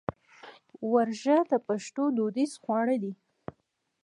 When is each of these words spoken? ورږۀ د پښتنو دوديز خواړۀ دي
ورږۀ 0.91 1.37
د 1.51 1.53
پښتنو 1.67 2.03
دوديز 2.17 2.51
خواړۀ 2.63 2.95
دي 3.03 3.13